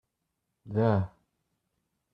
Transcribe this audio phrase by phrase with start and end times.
[0.73, 1.01] Dah.